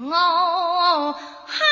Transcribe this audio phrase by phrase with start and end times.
[0.00, 1.12] 哦
[1.44, 1.64] 哈